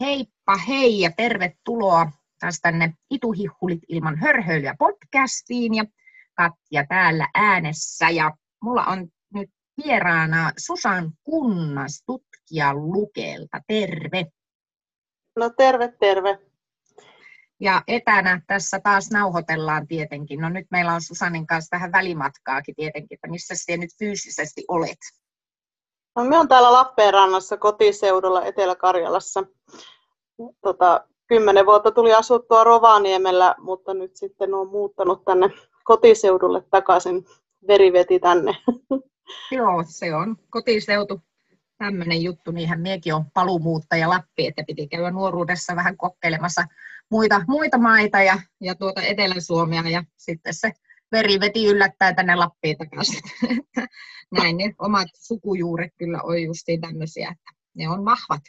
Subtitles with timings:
[0.00, 5.84] Heippa hei ja tervetuloa taas tänne Ituhihulit ilman hörhöilyä podcastiin ja
[6.34, 8.32] Katja täällä äänessä ja
[8.62, 9.50] mulla on nyt
[9.84, 13.60] vieraana Susan Kunnas tutkija Lukelta.
[13.66, 14.26] Terve.
[15.36, 16.38] No terve, terve.
[17.60, 20.40] Ja etänä tässä taas nauhoitellaan tietenkin.
[20.40, 24.98] No nyt meillä on Susanin kanssa vähän välimatkaakin tietenkin, että missä sinä nyt fyysisesti olet?
[26.16, 29.44] No, minä olen täällä Lappeenrannassa kotiseudulla Etelä-Karjalassa.
[30.60, 35.48] Tota, kymmenen vuotta tuli asuttua Rovaniemellä, mutta nyt sitten olen muuttanut tänne
[35.84, 37.24] kotiseudulle takaisin.
[37.68, 38.56] Veri veti tänne.
[39.56, 41.20] Joo, se on kotiseutu.
[41.78, 46.64] Tämmöinen juttu, niinhän miekin on paluumuuttaja Lappi, että piti käydä nuoruudessa vähän kokeilemassa
[47.10, 50.72] muita, muita maita ja, ja tuota Etelä-Suomea ja sitten se
[51.12, 53.20] veri veti yllättää tänne Lappiin takaisin.
[54.38, 58.42] Näin ne omat sukujuuret kyllä on justiin tämmöisiä, että ne on vahvat.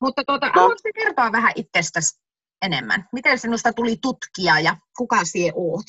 [0.00, 0.52] Mutta tuota, no.
[0.54, 2.20] haluatko kertoa vähän itsestäsi
[2.62, 3.08] enemmän?
[3.12, 5.86] Miten sinusta tuli tutkija ja kuka sie oot?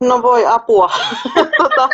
[0.00, 0.90] No voi apua.
[1.58, 1.88] tota,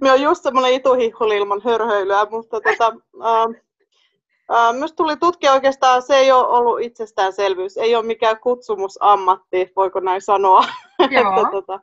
[0.00, 2.86] me on just semmoinen ituhihuli ilman hörhöilyä, mutta tota,
[3.24, 3.62] äh,
[4.72, 10.20] myös tuli tutkia oikeastaan, se ei ole ollut itsestäänselvyys, ei ole mikään kutsumusammatti, voiko näin
[10.20, 10.64] sanoa.
[11.02, 11.80] että, tota,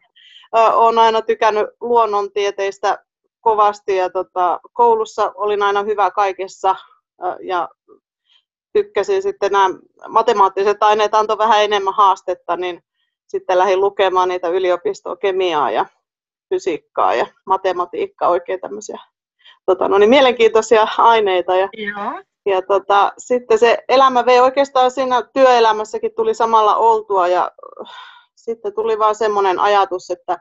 [0.74, 3.06] olen aina tykännyt luonnontieteistä
[3.42, 6.76] kovasti ja tota, koulussa olin aina hyvä kaikessa
[7.42, 7.70] ja
[8.74, 9.70] tykkäsin sitten nämä
[10.08, 12.84] matemaattiset aineet antoi vähän enemmän haastetta, niin
[13.28, 15.86] sitten lähdin lukemaan niitä yliopistoa, kemiaa ja
[16.50, 19.00] fysiikkaa ja matematiikkaa, oikein tämmöisiä
[19.66, 21.56] tota, no niin, mielenkiintoisia aineita.
[21.56, 22.22] Ja, Joo.
[22.46, 27.52] Ja tota, sitten se elämä vei oikeastaan siinä työelämässäkin tuli samalla oltua ja
[28.36, 30.38] sitten tuli vaan semmoinen ajatus, että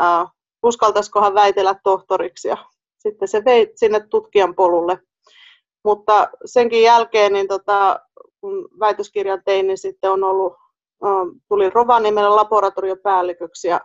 [0.00, 0.26] äh,
[0.62, 2.56] uskaltaisikohan väitellä tohtoriksi ja
[2.98, 4.98] sitten se vei sinne tutkijan polulle.
[5.84, 8.00] Mutta senkin jälkeen, niin tota,
[8.40, 10.52] kun väitöskirjan tein, niin sitten on ollut,
[11.48, 13.80] tuli Rovaniemelle laboratoriopäälliköksi ja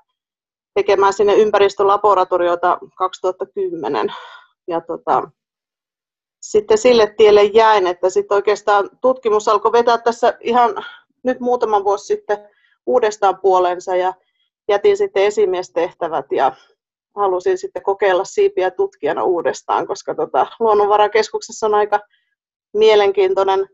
[0.73, 4.13] tekemään sinne ympäristölaboratoriota 2010.
[4.67, 5.31] Ja tota,
[6.43, 10.85] sitten sille tielle jäin, että sitten oikeastaan tutkimus alkoi vetää tässä ihan
[11.23, 12.49] nyt muutaman vuosi sitten
[12.85, 14.13] uudestaan puolensa ja
[14.67, 16.55] jätin sitten esimiestehtävät ja
[17.15, 21.99] halusin sitten kokeilla siipiä tutkijana uudestaan, koska tota, luonnonvarakeskuksessa on aika
[22.73, 23.67] mielenkiintoinen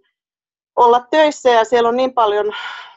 [0.75, 2.53] olla töissä ja siellä on niin paljon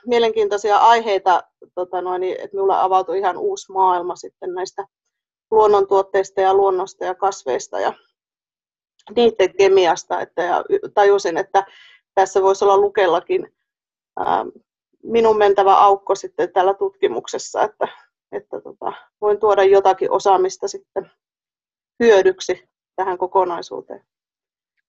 [0.06, 1.43] mielenkiintoisia aiheita,
[1.75, 4.87] tota noin, että minulla avautui ihan uusi maailma sitten näistä
[5.50, 7.93] luonnontuotteista ja luonnosta ja kasveista ja
[9.17, 10.65] niiden kemiasta, että ja
[10.95, 11.67] tajusin, että
[12.15, 13.55] tässä voisi olla lukellakin
[14.19, 14.45] ää,
[15.03, 17.89] minun mentävä aukko sitten tällä tutkimuksessa, että
[18.33, 21.11] että tota, voin tuoda jotakin osaamista sitten
[22.01, 24.05] hyödyksi tähän kokonaisuuteen.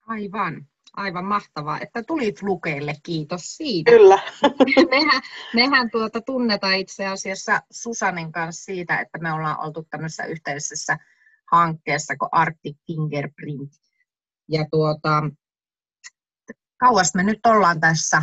[0.06, 3.90] Aivan, aivan mahtavaa, että tulit lukeelle, kiitos siitä.
[3.90, 4.18] Kyllä.
[4.90, 5.22] mehän,
[5.54, 10.98] mehän tuota tunnetaan itse asiassa Susanin kanssa siitä, että me ollaan oltu tämmöisessä yhteisessä
[11.52, 13.72] hankkeessa kuin Arctic Fingerprint.
[14.48, 15.22] Ja tuota,
[16.80, 18.22] kauas me nyt ollaan tässä,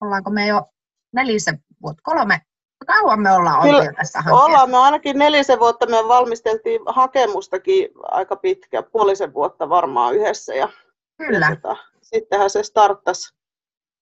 [0.00, 0.66] ollaanko me jo
[1.12, 2.40] nelisen vuotta, kolme,
[2.86, 4.44] Kauan me ollaan Kyllä, tässä hankkeessa?
[4.44, 5.86] Ollaan me ainakin nelisen vuotta.
[5.86, 10.54] Me valmisteltiin hakemustakin aika pitkä, puolisen vuotta varmaan yhdessä.
[10.54, 10.68] Ja,
[11.16, 11.46] Kyllä.
[11.50, 13.34] Ja tota, sittenhän se starttasi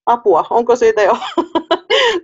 [0.06, 0.46] apua.
[0.50, 1.18] Onko siitä jo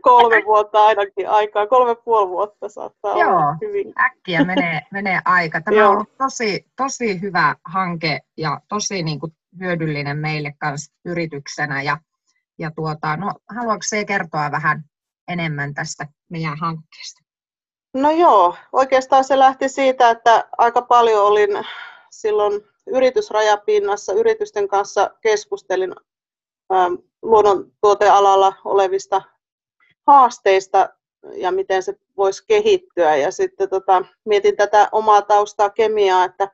[0.01, 1.67] kolme vuotta ainakin aikaa?
[1.67, 3.93] Kolme puoli vuotta saattaa Joo, olla hyvin.
[4.01, 5.61] äkkiä menee, menee aika.
[5.61, 11.83] Tämä on ollut tosi, tosi hyvä hanke ja tosi niin kuin, hyödyllinen meille kanssa yrityksenä.
[11.83, 11.99] Ja,
[12.59, 14.85] ja tuota, no, haluatko se kertoa vähän
[15.29, 17.21] enemmän tästä meidän hankkeesta?
[17.95, 21.51] No joo, oikeastaan se lähti siitä, että aika paljon olin
[22.11, 25.95] silloin yritysrajapinnassa yritysten kanssa keskustelin
[27.23, 29.23] luonnontuotealalla olevista
[30.09, 30.89] haasteista
[31.35, 33.17] ja miten se voisi kehittyä.
[33.17, 36.49] Ja sitten tota, mietin tätä omaa taustaa kemiaa että,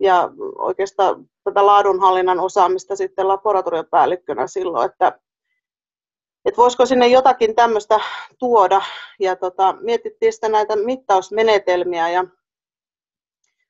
[0.00, 5.18] ja oikeastaan tätä laadunhallinnan osaamista sitten laboratoriopäällikkönä silloin, että
[6.44, 8.00] että voisiko sinne jotakin tämmöistä
[8.38, 8.82] tuoda.
[9.20, 12.24] Ja tota, mietittiin sitä näitä mittausmenetelmiä ja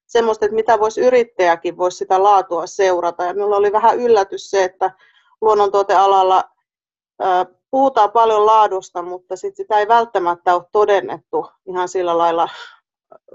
[0.06, 3.24] semmoista, että mitä voisi yrittäjäkin voisi sitä laatua seurata.
[3.24, 4.90] Ja minulla oli vähän yllätys se, että
[5.40, 6.44] luonnontuotealalla
[7.70, 12.48] puhutaan paljon laadusta, mutta sit sitä ei välttämättä ole todennettu ihan sillä lailla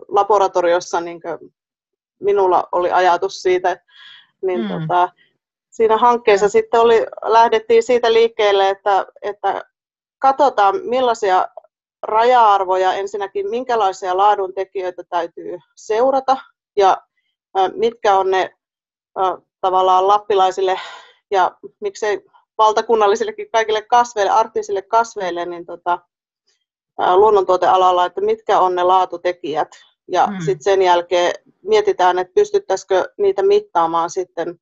[0.07, 1.53] laboratoriossa, niin kuin
[2.19, 3.77] minulla oli ajatus siitä.
[4.41, 4.67] Niin mm.
[4.67, 5.09] tota,
[5.69, 9.65] siinä hankkeessa sitten oli, lähdettiin siitä liikkeelle, että, että
[10.19, 11.47] katsotaan millaisia
[12.01, 16.37] raja-arvoja ensinnäkin, minkälaisia laadun tekijöitä täytyy seurata
[16.75, 16.97] ja
[17.75, 18.55] mitkä on ne
[19.61, 20.79] tavallaan lappilaisille
[21.31, 22.25] ja miksei
[22.57, 25.99] valtakunnallisillekin kaikille kasveille, arktisille kasveille, niin tota,
[27.15, 29.67] luonnontuotealalla, että mitkä on ne laatutekijät.
[30.07, 30.37] Ja hmm.
[30.39, 34.59] sitten sen jälkeen mietitään, että pystyttäisikö niitä mittaamaan sitten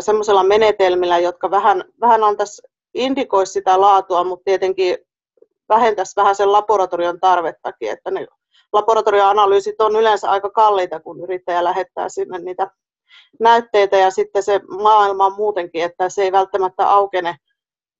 [0.00, 2.62] semmoisella menetelmillä, jotka vähän, vähän antaisi
[2.94, 4.98] indikoisi sitä laatua, mutta tietenkin
[5.68, 8.26] vähentäisi vähän sen laboratorion tarvettakin, että ne
[8.72, 12.70] laboratorioanalyysit on yleensä aika kalliita, kun yrittäjä lähettää sinne niitä
[13.40, 17.36] näytteitä ja sitten se maailma muutenkin, että se ei välttämättä aukene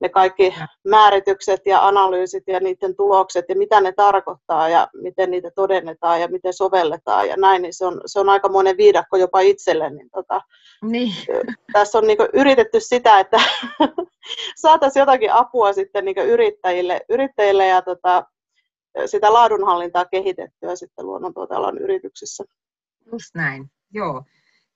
[0.01, 0.55] ne kaikki
[0.87, 6.27] määritykset ja analyysit ja niiden tulokset ja mitä ne tarkoittaa ja miten niitä todennetaan ja
[6.27, 9.89] miten sovelletaan ja näin, niin se on, se on aikamoinen viidakko jopa itselle.
[9.89, 10.41] Niin tota,
[10.81, 11.13] niin.
[11.73, 13.37] Tässä on niin yritetty sitä, että
[14.61, 18.23] saataisiin jotakin apua sitten niin yrittäjille, yrittäjille ja tota,
[19.05, 22.43] sitä laadunhallintaa kehitettyä sitten luonnontuotealan yrityksissä.
[23.11, 24.23] Just näin, joo.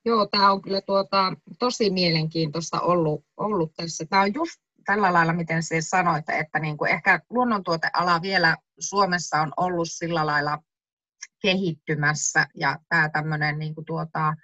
[0.04, 4.04] Joo, tämä on kyllä tuota, tosi mielenkiintoista ollut, ollut tässä.
[4.10, 9.40] Tämä on just tällä lailla, miten se sanoit, että niin kuin ehkä luonnontuoteala vielä Suomessa
[9.40, 10.58] on ollut sillä lailla
[11.42, 14.34] kehittymässä ja tämä tämmöinen niin kuin tuota,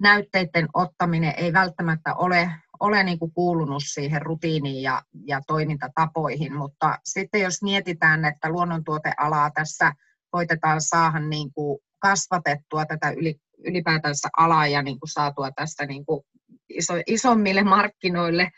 [0.00, 6.98] näytteiden ottaminen ei välttämättä ole, ole niin kuin kuulunut siihen rutiiniin ja, ja toimintatapoihin, mutta
[7.04, 9.92] sitten jos mietitään, että luonnontuotealaa tässä
[10.30, 16.06] koitetaan saada niin kuin kasvatettua tätä yli, ylipäätänsä alaa ja niin kuin saatua tästä niin
[16.06, 16.22] kuin
[16.68, 18.50] iso, isommille markkinoille,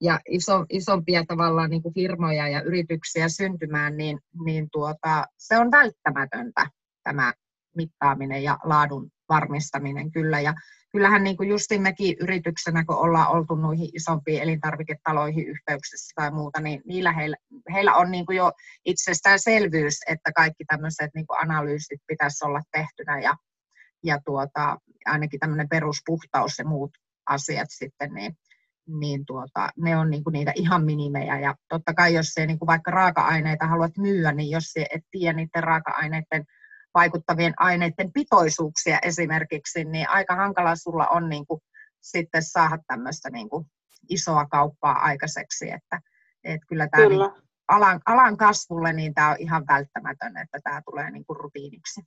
[0.00, 5.70] ja iso, isompia tavallaan niin kuin firmoja ja yrityksiä syntymään, niin, niin tuota, se on
[5.70, 6.66] välttämätöntä
[7.02, 7.32] tämä
[7.76, 10.40] mittaaminen ja laadun varmistaminen kyllä.
[10.40, 10.54] Ja
[10.92, 16.60] kyllähän niin kuin justin mekin yrityksenä, kun ollaan oltu noihin isompiin elintarviketaloihin yhteyksissä tai muuta,
[16.60, 17.36] niin niillä heillä,
[17.72, 18.52] heillä on niin kuin jo
[18.84, 23.34] itsestäänselvyys, että kaikki tämmöiset niin kuin analyysit pitäisi olla tehtynä ja,
[24.04, 26.90] ja tuota, ainakin tämmöinen peruspuhtaus ja muut
[27.26, 28.36] asiat sitten, niin
[28.88, 31.38] niin tuota, ne on niinku niitä ihan minimejä.
[31.38, 35.36] Ja totta kai, jos se niinku vaikka raaka-aineita haluat myyä, niin jos se et tiedä
[35.36, 36.44] niiden raaka-aineiden
[36.94, 41.62] vaikuttavien aineiden pitoisuuksia esimerkiksi, niin aika hankala sulla on niinku
[42.00, 43.66] sitten saada tämmöistä niinku
[44.08, 45.70] isoa kauppaa aikaiseksi.
[45.70, 46.00] Että,
[46.44, 47.08] et kyllä tämä.
[47.08, 52.00] Niinku alan, alan kasvulle niin tämä on ihan välttämätön, että tämä tulee niinku rutiiniksi.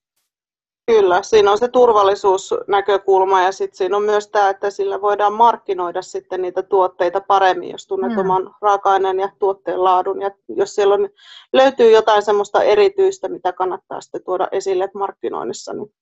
[0.92, 6.02] Kyllä, siinä on se turvallisuusnäkökulma ja sitten siinä on myös tämä, että sillä voidaan markkinoida
[6.02, 8.18] sitten niitä tuotteita paremmin, jos tunnet mm.
[8.18, 10.22] oman raaka-aineen ja tuotteen laadun.
[10.22, 11.10] Ja jos siellä on,
[11.54, 15.94] löytyy jotain semmoista erityistä, mitä kannattaa sitten tuoda esille markkinoinnissa, niin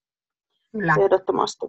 [0.72, 0.96] Kyllä.
[1.00, 1.66] ehdottomasti.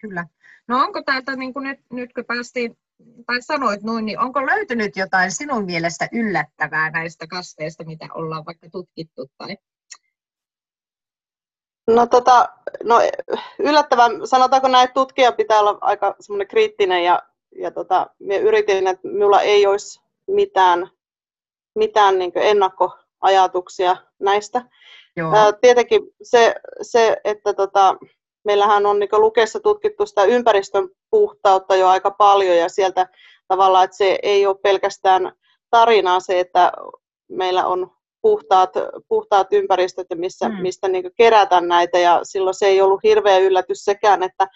[0.00, 0.26] Kyllä.
[0.68, 2.78] No onko täältä, niin kuin nyt, nyt kun päästiin,
[3.26, 8.70] tai sanoit noin, niin onko löytynyt jotain sinun mielestä yllättävää näistä kasveista, mitä ollaan vaikka
[8.70, 9.56] tutkittu tai
[11.86, 12.48] No, tota,
[12.84, 13.00] no
[13.58, 17.22] yllättävän, sanotaanko näin, että tutkija pitää olla aika semmoinen kriittinen ja,
[17.58, 20.90] ja tota, minä yritin, että minulla ei olisi mitään,
[21.74, 24.62] mitään niin ennakkoajatuksia näistä.
[25.16, 25.34] Joo.
[25.36, 27.96] Ää, tietenkin se, se että tota,
[28.44, 33.08] meillähän on niin Lukessa tutkittu sitä ympäristön puhtautta jo aika paljon ja sieltä
[33.48, 35.32] tavallaan, että se ei ole pelkästään
[35.70, 36.72] tarinaa se, että
[37.28, 37.95] meillä on
[38.26, 38.70] puhtaat,
[39.08, 40.54] puhtaat ympäristöt, missä, mm.
[40.62, 41.98] mistä niin kerätään näitä.
[41.98, 44.46] Ja silloin se ei ollut hirveä yllätys sekään, että,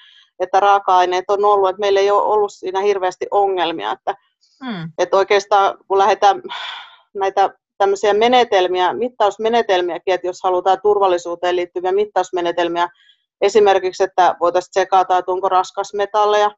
[0.40, 3.93] että raaka-aineet on ollut, että meillä ei ole ollut siinä hirveästi ongelmia.
[3.93, 4.15] Että,
[4.62, 4.93] mm.
[4.98, 6.43] että oikeastaan kun lähdetään
[7.15, 12.89] näitä tämmöisiä menetelmiä, mittausmenetelmiäkin, että jos halutaan turvallisuuteen liittyviä mittausmenetelmiä,
[13.41, 16.50] esimerkiksi, että voitaisiin tsekata, että onko raskasmetalleja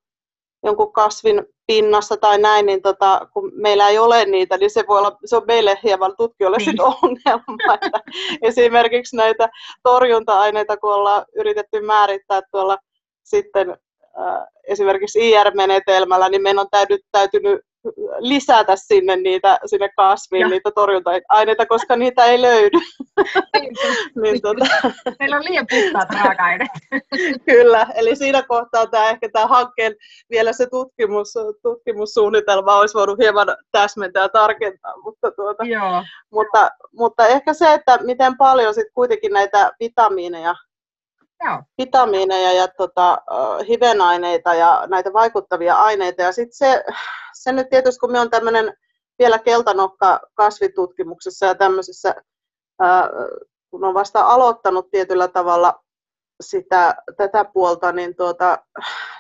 [0.62, 4.98] jonkun kasvin pinnassa tai näin, niin tota, kun meillä ei ole niitä, niin se voi
[4.98, 6.80] olla, se on meille hieman tutkijoille niin.
[6.80, 7.74] ongelma.
[7.74, 8.00] Että
[8.42, 9.48] esimerkiksi näitä
[9.82, 12.78] torjunta-aineita, kun ollaan yritetty määrittää tuolla
[13.22, 17.60] sitten äh, esimerkiksi IR-menetelmällä, niin meidän on täytynyt
[18.18, 20.48] lisätä sinne niitä sinne kasviin ja.
[20.48, 22.78] niitä torjunta-aineita, koska niitä ei löydy.
[24.22, 24.64] niin, tuota.
[25.18, 26.70] Meillä on liian puhtaat raaka-aineet.
[27.46, 29.94] Kyllä, eli siinä kohtaa tämä ehkä tämä hankkeen
[30.30, 36.04] vielä se tutkimus, tutkimussuunnitelma olisi voinut hieman täsmentää ja tarkentaa, mutta, tuota, Joo.
[36.32, 40.54] mutta, mutta ehkä se, että miten paljon sitten kuitenkin näitä vitamiineja
[41.44, 41.62] Joo.
[41.78, 43.18] vitamiineja ja tota,
[43.68, 46.22] hivenaineita ja näitä vaikuttavia aineita.
[46.22, 46.84] Ja sitten se,
[47.34, 48.74] se nyt tietysti, kun me on tämmöinen
[49.18, 52.14] vielä keltanokka kasvitutkimuksessa ja tämmöisessä,
[52.80, 53.08] ää,
[53.70, 55.84] kun on vasta aloittanut tietyllä tavalla
[56.42, 58.58] sitä, tätä puolta, niin tuota,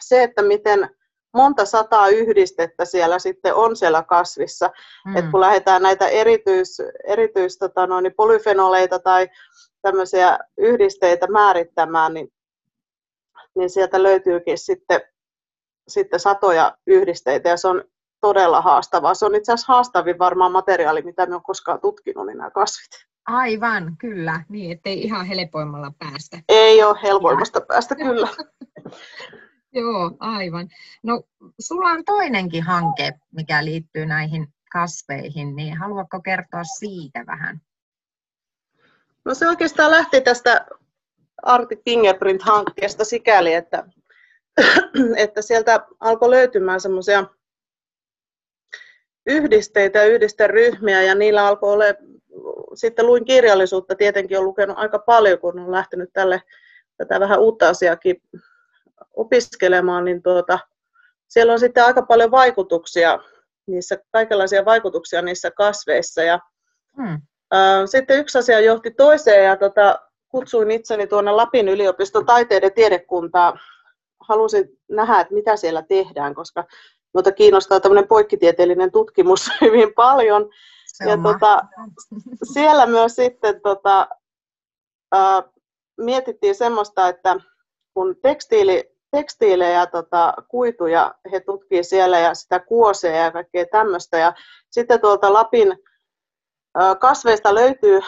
[0.00, 0.96] se, että miten
[1.32, 4.70] monta sataa yhdistettä siellä sitten on siellä kasvissa.
[5.06, 5.16] Mm.
[5.16, 9.28] Et kun lähdetään näitä erityis, erityis tota noin, polyfenoleita tai
[9.82, 12.28] tämmöisiä yhdisteitä määrittämään, niin,
[13.54, 15.00] niin sieltä löytyykin sitten
[15.88, 17.84] sitten satoja yhdisteitä ja se on
[18.20, 19.14] todella haastavaa.
[19.14, 22.90] Se on itse asiassa haastavin varmaan materiaali, mitä me on koskaan tutkinut, niin nämä kasvit.
[23.26, 24.44] Aivan, kyllä.
[24.48, 26.38] Niin, ettei ihan helpoimmalla päästä.
[26.48, 28.28] Ei ole helpoimmasta päästä, kyllä.
[29.72, 30.68] Joo, aivan.
[31.02, 31.22] No,
[31.60, 37.60] sulla on toinenkin hanke, mikä liittyy näihin kasveihin, niin haluatko kertoa siitä vähän?
[39.24, 40.66] No se oikeastaan lähti tästä
[41.42, 43.84] Arctic Fingerprint-hankkeesta sikäli, että,
[45.16, 47.24] että sieltä alkoi löytymään semmoisia
[49.26, 51.84] yhdisteitä ja yhdisteryhmiä ja niillä alkoi olla,
[52.74, 56.42] sitten luin kirjallisuutta, tietenkin on lukenut aika paljon, kun on lähtenyt tälle
[56.96, 58.22] tätä vähän uutta asiaakin
[59.16, 60.58] opiskelemaan, niin tuota,
[61.28, 63.18] siellä on sitten aika paljon vaikutuksia,
[63.66, 66.22] niissä, kaikenlaisia vaikutuksia niissä kasveissa.
[66.22, 66.40] Ja,
[66.96, 67.20] hmm.
[67.50, 73.58] ää, sitten yksi asia johti toiseen ja tota, kutsuin itseni tuonne Lapin yliopiston taiteiden tiedekuntaa.
[74.20, 76.64] Halusin nähdä, että mitä siellä tehdään, koska
[77.14, 80.50] Mutta kiinnostaa tämmöinen poikkitieteellinen tutkimus hyvin paljon.
[81.06, 81.62] ja tota,
[82.54, 84.08] siellä myös sitten tota,
[85.12, 85.42] ää,
[86.00, 87.36] mietittiin semmoista, että
[87.94, 94.18] kun tekstiili, tekstiilejä, tota, kuituja he tutkii siellä ja sitä kuosea ja kaikkea tämmöistä.
[94.18, 94.32] Ja
[94.70, 95.78] sitten tuolta Lapin
[97.00, 98.00] kasveista löytyy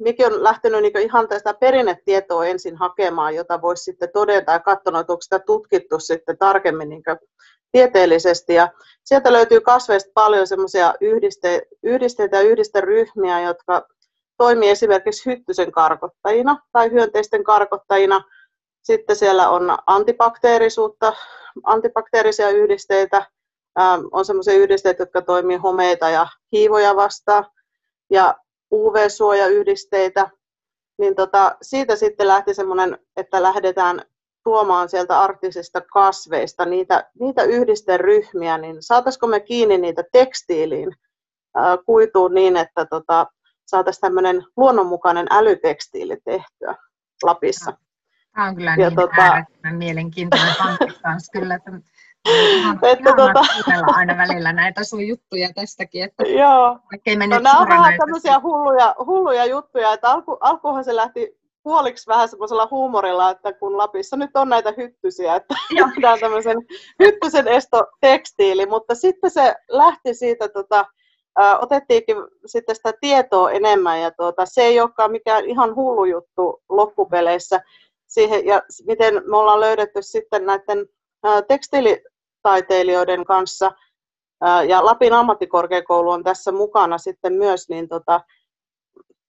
[0.00, 5.00] Miki on lähtenyt niin ihan tästä perinnetietoa ensin hakemaan, jota voisi sitten todeta ja katsonut,
[5.00, 7.02] että onko sitä tutkittu sitten tarkemmin niin
[7.72, 8.54] tieteellisesti.
[8.54, 8.68] Ja
[9.04, 13.86] sieltä löytyy kasveista paljon semmoisia yhdiste, yhdisteitä ja yhdisteryhmiä, jotka
[14.36, 18.24] toimii esimerkiksi hyttysen karkottajina tai hyönteisten karkottajina.
[18.82, 21.12] Sitten siellä on antibakteerisuutta,
[21.64, 23.26] antibakteerisia yhdisteitä,
[24.12, 27.46] on semmoisia yhdisteitä, jotka toimii homeita ja hiivoja vastaan.
[28.10, 28.34] Ja
[28.72, 30.30] UV-suojayhdisteitä,
[30.98, 34.02] niin tota, siitä sitten lähti semmoinen, että lähdetään
[34.44, 40.92] tuomaan sieltä arktisista kasveista niitä, niitä yhdisteryhmiä, niin saataisiko me kiinni niitä tekstiiliin
[41.56, 43.26] ää, kuituun niin, että tota,
[43.66, 46.76] saataisiin tämmöinen luonnonmukainen älytekstiili tehtyä
[47.22, 47.72] Lapissa.
[48.34, 49.44] Tämä on kyllä ja niin tota...
[49.72, 50.54] mielenkiintoinen
[51.02, 51.70] kanssa kyllä, että
[52.92, 53.40] että tota...
[53.86, 56.78] aina välillä näitä sun juttuja tästäkin, että Joo.
[57.26, 62.28] no, nämä on vähän tämmöisiä hulluja, hulluja juttuja, että alku, alkuhan se lähti puoliksi vähän
[62.28, 65.54] semmoisella huumorilla, että kun Lapissa nyt on näitä hyttysiä, että
[65.94, 66.56] tehdään tämmöisen
[66.98, 70.84] hyttysen estotekstiili, mutta sitten se lähti siitä, tota,
[71.40, 76.62] ä, otettiinkin sitten sitä tietoa enemmän ja tuota, se ei olekaan mikään ihan hullu juttu
[76.68, 77.60] loppupeleissä
[78.10, 80.86] siihen, ja miten me ollaan löydetty sitten näiden
[81.48, 83.72] tekstiilitaiteilijoiden kanssa,
[84.68, 88.20] ja Lapin ammattikorkeakoulu on tässä mukana sitten myös, niin tota,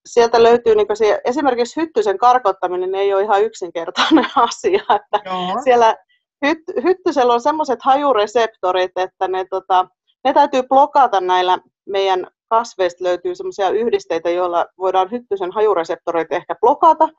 [0.05, 4.83] sieltä löytyy niin se, esimerkiksi hyttysen karkottaminen ei ole ihan yksinkertainen asia.
[4.95, 5.21] Että
[5.63, 5.95] siellä
[6.45, 9.87] hyt, hyttysellä on semmoiset hajureseptorit, että ne, tota,
[10.23, 17.09] ne täytyy blokata näillä meidän kasveista löytyy semmoisia yhdisteitä, joilla voidaan hyttysen hajureseptorit ehkä blokata.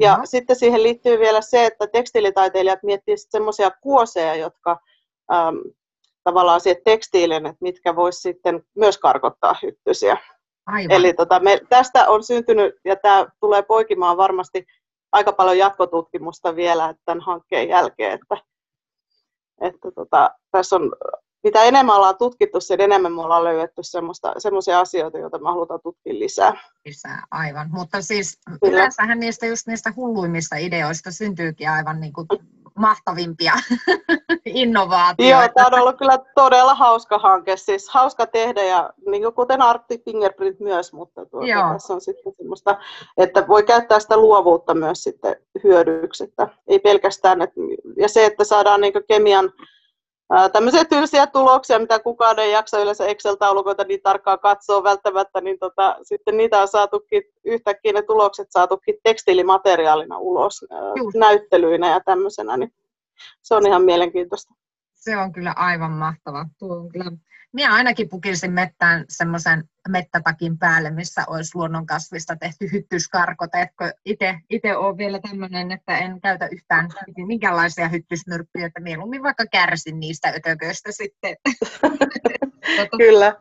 [0.00, 0.22] Ja no.
[0.24, 4.80] sitten siihen liittyy vielä se, että tekstiilitaiteilijat miettivät semmoisia kuoseja, jotka
[5.32, 5.58] äm,
[6.24, 10.16] tavallaan siihen tekstiilin, että mitkä voisi sitten myös karkottaa hyttysiä.
[10.66, 10.90] Aivan.
[10.90, 14.66] Eli tota, me, tästä on syntynyt, ja tämä tulee poikimaan varmasti
[15.12, 18.36] aika paljon jatkotutkimusta vielä tämän hankkeen jälkeen, että,
[19.60, 20.92] että tota, tässä on,
[21.46, 23.82] mitä enemmän ollaan tutkittu, sen enemmän me ollaan löydetty
[24.38, 26.52] semmoisia asioita, joita me halutaan tutkia lisää.
[26.84, 27.68] Lisää, aivan.
[27.70, 32.26] Mutta siis yleensähän niistä just niistä hulluimmista ideoista syntyykin aivan niin kuin
[32.76, 33.52] mahtavimpia
[34.44, 35.44] innovaatioita.
[35.44, 39.62] Joo, tämä on ollut kyllä todella hauska hanke, siis hauska tehdä ja niin kuin kuten
[39.62, 42.78] Arctic Fingerprint myös, mutta tuota, tässä on sitten semmoista,
[43.16, 47.60] että voi käyttää sitä luovuutta myös sitten hyödyksi, että ei pelkästään, että,
[47.96, 49.52] ja se, että saadaan niin kemian
[50.52, 55.96] tämmöisiä tylsiä tuloksia, mitä kukaan ei jaksa yleensä Excel-taulukoita niin tarkkaan katsoa välttämättä, niin tota,
[56.02, 60.64] sitten niitä on saatukin, yhtäkkiä ne tulokset saatukin tekstiilimateriaalina ulos
[60.96, 61.12] Juh.
[61.14, 62.72] näyttelyinä ja tämmöisenä, niin
[63.42, 64.54] se on ihan mielenkiintoista.
[64.94, 66.46] Se on kyllä aivan mahtava.
[66.58, 67.10] Tuo on kyllä
[67.52, 73.58] minä ainakin pukisin mettään semmoisen mettätakin päälle, missä olisi luonnonkasvista tehty hyttyskarkota.
[73.58, 73.92] Etkö
[74.50, 76.88] itse ole vielä tämmöinen, että en käytä yhtään
[77.26, 81.36] minkälaisia hyttysmyrkkyjä, että mieluummin vaikka kärsin niistä ötököistä sitten.
[82.98, 83.36] Kyllä.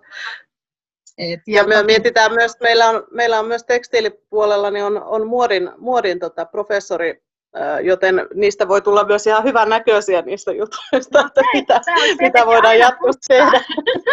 [1.18, 5.28] Et, ja, ja me mietitään myös, meillä on, meillä on myös tekstiilipuolella, niin on, on
[5.28, 7.25] muodin, muodin tota, professori
[7.84, 11.82] joten niistä voi tulla myös ihan hyvän näköisiä niistä jutuista, että mitä,
[12.22, 13.62] mitä voidaan jatkossa tehdä.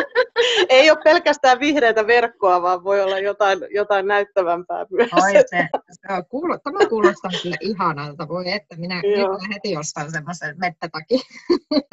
[0.68, 5.10] Ei ole pelkästään vihreätä verkkoa, vaan voi olla jotain, jotain näyttävämpää myös.
[5.12, 8.28] Oi, se, se on kuulo, tämä kuulostaa kyllä ihanalta.
[8.28, 9.32] Voi että minä Joo.
[9.32, 11.20] nyt heti ostan semmoisen mettätakin.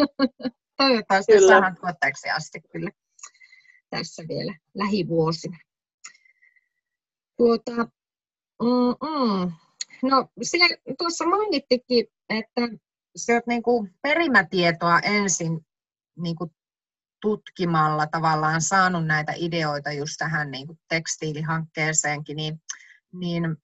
[0.77, 1.47] Toivottavasti kyllä.
[1.47, 2.89] saadaan tuotteeksi asti kyllä
[3.89, 5.57] tässä vielä lähivuosina.
[7.37, 7.71] Tuota,
[8.61, 9.51] mm-mm.
[10.03, 12.61] No, siellä, tuossa mainittikin, että
[13.15, 15.65] sä oot niin kuin perimätietoa ensin
[16.17, 16.51] niin kuin
[17.21, 22.61] tutkimalla tavallaan saanut näitä ideoita just tähän niin kuin tekstiilihankkeeseenkin, niin,
[23.13, 23.57] niin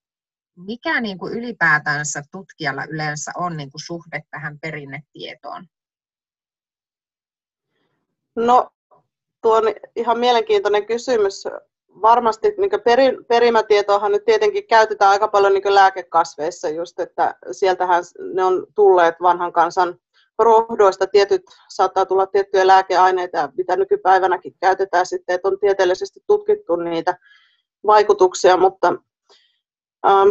[0.57, 5.67] mikä niin kuin ylipäätänsä tutkijalla yleensä on niin kuin suhde tähän perinnetietoon?
[8.35, 8.69] No,
[9.41, 9.63] tuo on
[9.95, 11.43] ihan mielenkiintoinen kysymys.
[12.01, 18.43] Varmasti niin perin, perimätietoahan nyt tietenkin käytetään aika paljon niin lääkekasveissa just, että sieltähän ne
[18.43, 19.99] on tulleet vanhan kansan
[20.39, 21.07] rohdoista.
[21.07, 27.17] Tietyt, saattaa tulla tiettyjä lääkeaineita, mitä nykypäivänäkin käytetään sitten, että on tieteellisesti tutkittu niitä
[27.85, 28.87] vaikutuksia, mutta
[30.07, 30.29] ähm,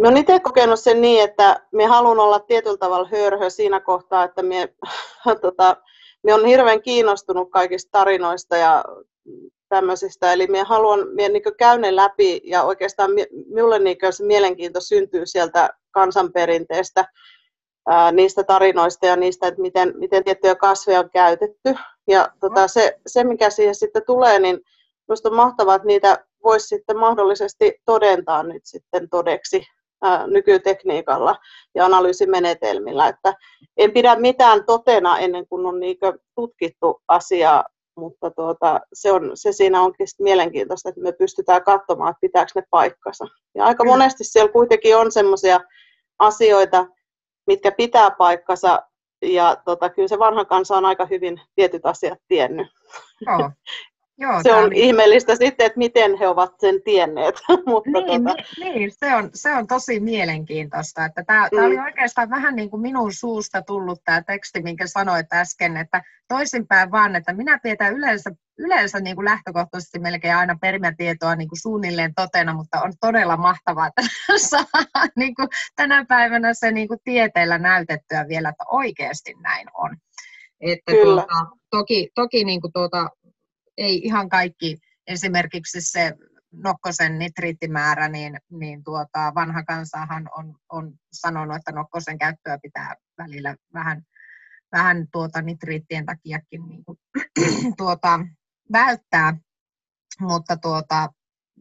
[0.00, 4.24] Mä olen itse kokenut sen niin, että me haluan olla tietyllä tavalla hörhö siinä kohtaa,
[4.24, 4.74] että me,
[5.42, 5.76] tota,
[6.22, 8.84] me on hirveän kiinnostunut kaikista tarinoista ja
[9.68, 10.32] tämmöisistä.
[10.32, 13.10] Eli me haluan, me niin käyn ne läpi ja oikeastaan
[13.46, 17.04] minulle niin se mielenkiinto syntyy sieltä kansanperinteestä
[17.88, 21.74] ää, niistä tarinoista ja niistä, että miten, miten tiettyjä kasveja on käytetty.
[22.08, 24.60] Ja tota, se, se, mikä siihen sitten tulee, niin
[25.08, 29.62] minusta on mahtavaa, että niitä voisi sitten mahdollisesti todentaa nyt sitten todeksi
[30.02, 31.36] ää, nykytekniikalla
[31.74, 33.08] ja analyysimenetelmillä.
[33.08, 33.34] Että
[33.76, 35.96] en pidä mitään totena ennen kuin on niin
[36.34, 37.64] tutkittu asiaa,
[37.96, 42.62] mutta tuota, se, on, se siinä onkin mielenkiintoista, että me pystytään katsomaan, että pitääkö ne
[42.70, 43.24] paikkansa.
[43.54, 45.60] Ja aika monesti siellä kuitenkin on sellaisia
[46.18, 46.86] asioita,
[47.46, 48.82] mitkä pitää paikkansa,
[49.22, 52.66] ja tota, kyllä se vanha kansa on aika hyvin tietyt asiat tiennyt.
[53.20, 53.50] Joo.
[54.18, 57.34] Joo, se on ihmeellistä sitten, että miten he ovat sen tienneet.
[57.66, 58.42] Mutta niin, tota...
[58.60, 61.04] niin se, on, se on tosi mielenkiintoista.
[61.04, 61.56] Että tämä, mm.
[61.56, 66.02] tämä oli oikeastaan vähän niin kuin minun suusta tullut tämä teksti, minkä sanoit äsken, että
[66.28, 71.60] toisinpäin vaan, että minä pidetään yleensä, yleensä niin kuin lähtökohtaisesti melkein aina perimätietoa niin kuin
[71.60, 74.02] suunnilleen totena, mutta on todella mahtavaa, että
[74.50, 74.64] saa
[75.16, 79.96] niin kuin tänä päivänä se niin kuin tieteellä näytettyä vielä, että oikeasti näin on.
[80.60, 81.22] Että Kyllä.
[81.22, 83.10] Tuota, toki, toki niin kuin tuota,
[83.78, 86.14] ei ihan kaikki, esimerkiksi se
[86.52, 93.56] nokkosen nitriittimäärä, niin, niin tuota, vanha kansahan on, on sanonut, että nokkosen käyttöä pitää välillä
[93.74, 94.02] vähän,
[94.72, 96.98] vähän tuota nitriittien takiakin niin kuin,
[97.78, 98.20] tuota,
[98.72, 99.36] välttää,
[100.20, 101.08] mutta tuota,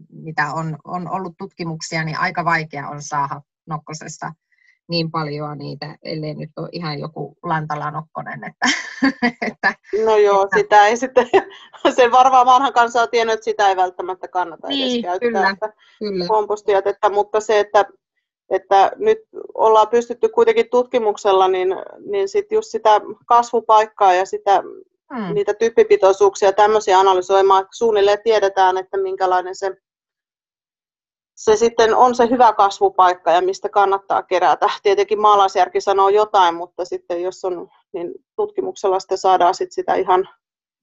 [0.09, 4.33] mitä on, on ollut tutkimuksia, niin aika vaikea on saada nokkosesta
[4.89, 8.41] niin paljon niitä, ellei nyt ole ihan joku lantalanokkonen.
[8.43, 8.67] Että,
[9.47, 9.73] että,
[10.05, 10.57] no joo, että...
[10.57, 11.29] sitä ei sitten,
[11.95, 15.49] sen varmaan vanhan kanssa on tiennyt, että sitä ei välttämättä kannata niin, edes käyttää kyllä,
[15.49, 16.27] että kyllä.
[16.27, 17.85] kompostijätettä, mutta se, että,
[18.49, 19.19] että nyt
[19.53, 24.63] ollaan pystytty kuitenkin tutkimuksella, niin, niin sit just sitä kasvupaikkaa ja sitä,
[25.15, 25.33] hmm.
[25.33, 29.77] niitä typpipitoisuuksia ja tämmöisiä analysoimaan, suunnilleen tiedetään, että minkälainen se
[31.35, 34.69] se sitten on se hyvä kasvupaikka ja mistä kannattaa kerätä.
[34.83, 40.29] Tietenkin maalaisjärki sanoo jotain, mutta sitten jos on, niin tutkimuksella sitten saadaan sitten sitä ihan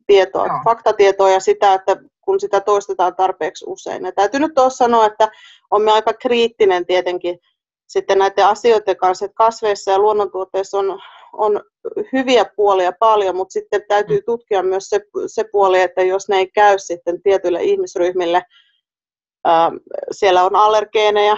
[0.07, 0.61] tietoa, no.
[0.65, 4.05] faktatietoa ja sitä, että kun sitä toistetaan tarpeeksi usein.
[4.05, 5.29] Ja täytyy nyt tuossa sanoa, että
[5.71, 7.39] on aika kriittinen tietenkin
[7.89, 11.01] sitten näiden asioiden kanssa, että kasveissa ja luonnontuotteissa on,
[11.33, 11.61] on
[12.13, 14.25] hyviä puolia paljon, mutta sitten täytyy mm.
[14.27, 18.43] tutkia myös se, se puoli, että jos ne ei käy sitten tietyille ihmisryhmille,
[19.48, 19.76] Ähm,
[20.11, 21.37] siellä on allergeeneja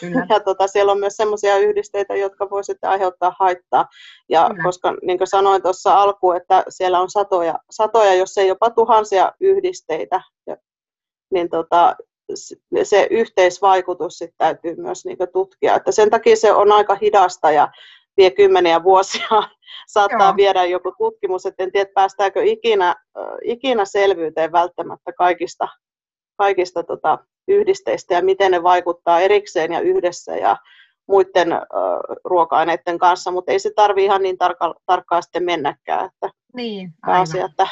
[0.00, 0.26] Kyllä.
[0.28, 3.86] ja tota, siellä on myös sellaisia yhdisteitä, jotka voivat aiheuttaa haittaa.
[4.28, 4.62] Ja Kyllä.
[4.62, 9.32] koska niin kuin sanoin tuossa alkuun, että siellä on satoja, satoja, jos ei jopa tuhansia
[9.40, 10.56] yhdisteitä, ja,
[11.32, 11.96] niin tota,
[12.82, 15.74] se yhteisvaikutus sit täytyy myös niin tutkia.
[15.74, 17.68] Että sen takia se on aika hidasta ja
[18.16, 19.28] vie kymmeniä vuosia.
[19.88, 20.36] Saattaa Joo.
[20.36, 22.96] viedä joku tutkimus, että en tiedä päästäänkö ikinä,
[23.44, 25.68] ikinä selvyyteen välttämättä kaikista,
[26.36, 27.18] kaikista tota,
[27.48, 30.56] yhdisteistä ja miten ne vaikuttaa erikseen ja yhdessä ja
[31.08, 31.58] muiden ö,
[32.24, 36.06] ruoka-aineiden kanssa, mutta ei se tarvi ihan niin tarka, tarkkaan sitten mennäkään.
[36.06, 37.22] Että niin, aivan.
[37.22, 37.68] Asia, että,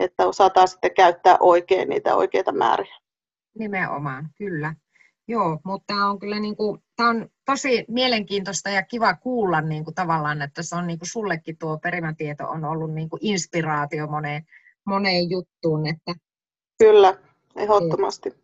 [0.00, 2.96] että osataan sitten käyttää oikein niitä oikeita määriä.
[3.58, 4.74] Nimenomaan, kyllä.
[5.28, 9.84] Joo, mutta tämä on kyllä niin kuin, tämä on tosi mielenkiintoista ja kiva kuulla niin
[9.84, 14.06] kuin tavallaan, että se on niin kuin sullekin tuo perimätieto on ollut niin kuin inspiraatio
[14.06, 14.42] moneen,
[14.86, 15.86] moneen juttuun.
[15.86, 16.14] Että,
[16.82, 17.14] Kyllä,
[17.56, 18.34] Ehdottomasti.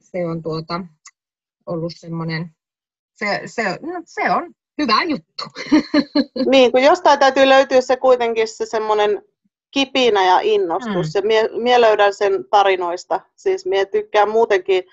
[0.00, 0.80] Se on tuota,
[1.66, 2.50] ollut semmoinen,
[3.12, 5.44] se, se, no, se on hyvä juttu.
[6.50, 9.22] niin, kun jostain täytyy löytyä se kuitenkin se semmoinen
[9.70, 11.06] kipinä ja innostus.
[11.06, 11.10] Mm.
[11.14, 13.20] Ja mie, mie löydän sen tarinoista.
[13.36, 14.84] Siis mie tykkään muutenkin,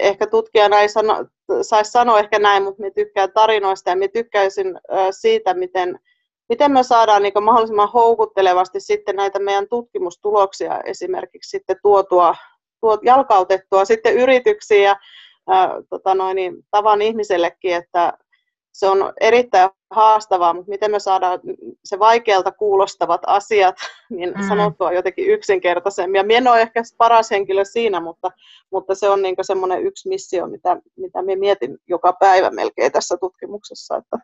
[0.00, 1.26] ehkä tutkijana ei sano,
[1.62, 6.00] saisi sanoa ehkä näin, mutta mie tykkään tarinoista ja mie tykkäisin siitä, miten,
[6.50, 12.34] miten me saadaan niin mahdollisimman houkuttelevasti sitten näitä meidän tutkimustuloksia esimerkiksi sitten tuotua,
[12.80, 14.96] tuot, jalkautettua sitten yrityksiin ja
[15.48, 18.12] ää, tota noin, niin, tavan ihmisellekin, että
[18.72, 21.40] se on erittäin haastavaa, mutta miten me saadaan
[21.84, 23.76] se vaikealta kuulostavat asiat
[24.10, 24.48] niin mm.
[24.48, 26.18] sanottua jotenkin yksinkertaisemmin.
[26.18, 28.30] Ja minä en ole ehkä paras henkilö siinä, mutta,
[28.72, 33.16] mutta se on niin semmoinen yksi missio, mitä, mitä minä mietin joka päivä melkein tässä
[33.20, 33.96] tutkimuksessa.
[33.96, 34.18] Että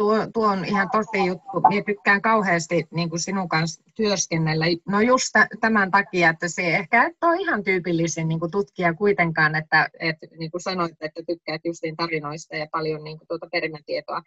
[0.00, 1.60] tuo, tuo on ihan tosi juttu.
[1.68, 4.64] Minä tykkään kauheasti niin kuin sinun kanssa työskennellä.
[4.88, 5.26] No just
[5.60, 10.26] tämän takia, että se ehkä et ole ihan tyypillisin niin kuin tutkija kuitenkaan, että, että
[10.38, 14.22] niin kuin sanoit, että tykkäät justiin tarinoista ja paljon niin kuin tuota perimätietoa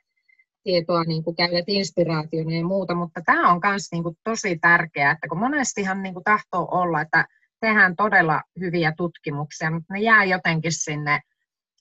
[0.64, 5.12] tietoa niin kuin käytät inspiraationa ja muuta, mutta tämä on myös niin kuin tosi tärkeää,
[5.12, 7.28] että kun monestihan niin kuin tahtoo olla, että
[7.60, 11.22] tehdään todella hyviä tutkimuksia, mutta ne jää jotenkin sinne,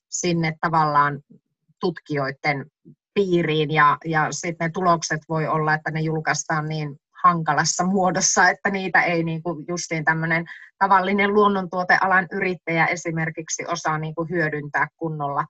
[0.09, 1.21] sinne tavallaan
[1.79, 2.65] tutkijoiden
[3.13, 8.69] piiriin ja, ja sitten ne tulokset voi olla, että ne julkaistaan niin hankalassa muodossa, että
[8.69, 10.45] niitä ei niin kuin justiin tämmöinen
[10.79, 15.45] tavallinen luonnontuotealan yrittäjä esimerkiksi osaa niin kuin hyödyntää kunnolla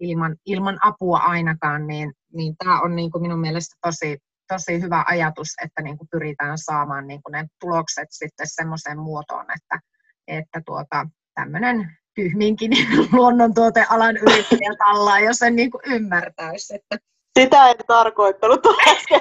[0.00, 5.04] ilman, ilman apua ainakaan, niin, niin tämä on niin kuin minun mielestä tosi, tosi hyvä
[5.08, 9.80] ajatus, että niin kuin pyritään saamaan niin kuin ne tulokset sitten semmoiseen muotoon, että,
[10.26, 12.70] että tuota, tämmöinen tyhminkin
[13.16, 16.74] luonnontuotealan yrittäjä tallaa, jos sen niin kuin ymmärtäisi.
[16.74, 16.98] Että...
[17.38, 19.20] Sitä en tarkoittanut äsken.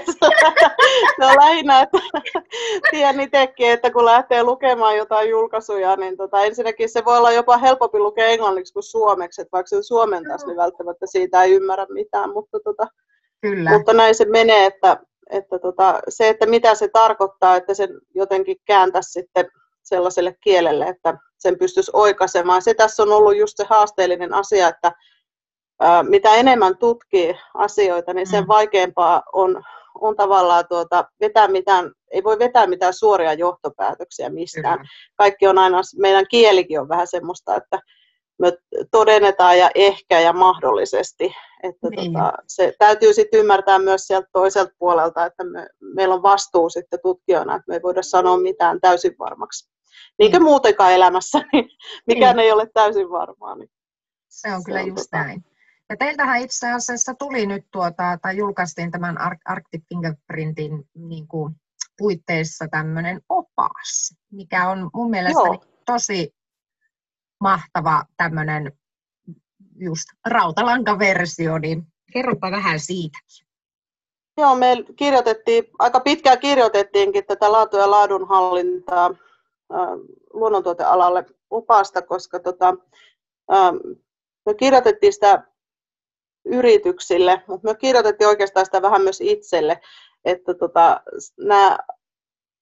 [1.19, 1.97] Se on lähinnä, että
[2.91, 7.57] tiedän itsekin, että kun lähtee lukemaan jotain julkaisuja, niin tota, ensinnäkin se voi olla jopa
[7.57, 12.33] helpompi lukea englanniksi kuin suomeksi, että vaikka se suomentaisi, niin välttämättä siitä ei ymmärrä mitään,
[12.33, 12.87] mutta, tota,
[13.41, 13.71] Kyllä.
[13.71, 14.97] mutta näin se menee, että,
[15.29, 19.45] että tota, se, että mitä se tarkoittaa, että sen jotenkin kääntäisi sitten
[19.87, 22.61] sellaiselle kielelle, että sen pystyisi oikaisemaan.
[22.61, 24.91] Se tässä on ollut just se haasteellinen asia, että
[26.09, 28.47] mitä enemmän tutkii asioita, niin sen mm.
[28.47, 29.63] vaikeampaa on,
[30.01, 34.77] on tavallaan tuota, vetää mitään, ei voi vetää mitään suoria johtopäätöksiä mistään.
[34.77, 34.89] Kyllä.
[35.15, 37.79] Kaikki on aina, meidän kielikin on vähän semmoista, että
[38.39, 38.51] me
[38.91, 41.35] todennetaan ja ehkä ja mahdollisesti.
[41.63, 42.13] Että niin.
[42.13, 46.99] tota, se täytyy sitten ymmärtää myös sieltä toiselta puolelta, että me, meillä on vastuu sitten
[47.03, 49.69] tutkijoina, että me ei voida sanoa mitään täysin varmaksi.
[50.19, 51.69] Niin kuin muutenkaan elämässä, niin
[52.07, 52.45] mikään niin.
[52.45, 53.55] ei ole täysin varmaa.
[53.55, 53.69] Niin
[54.29, 55.23] se on se kyllä on just tota...
[55.23, 55.45] näin.
[55.89, 61.55] Ja teiltähän itse asiassa tuli nyt tuota, tai julkaistiin tämän Arctic Fingerprintin niin kuin,
[61.97, 65.63] puitteissa tämmöinen opas, mikä on mun mielestä Joo.
[65.85, 66.36] tosi
[67.39, 68.71] mahtava tämmöinen
[69.79, 73.17] just rautalankaversio, niin kerropa vähän siitä.
[74.37, 79.15] Joo, me kirjoitettiin, aika pitkään kirjoitettiinkin tätä laatu- ja laadunhallintaa
[80.33, 82.75] luonnontuotealalle opasta, koska tota,
[84.45, 85.43] me kirjoitettiin sitä
[86.45, 89.79] yrityksille, mutta me kirjoitettiin oikeastaan sitä vähän myös itselle,
[90.25, 91.01] että tota,
[91.39, 91.77] nämä